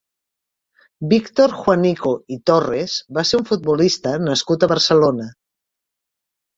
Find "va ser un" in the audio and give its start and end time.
3.21-3.49